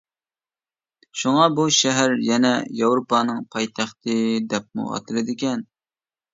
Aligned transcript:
شۇڭا، 1.21 1.43
بۇ 1.59 1.65
شەھەر 1.81 2.15
يەنە 2.29 2.55
ياۋروپانىڭ 2.81 3.45
پايتەختى 3.59 4.19
دەپمۇ 4.57 4.91
ئاتىلىدىكەن. 4.93 5.67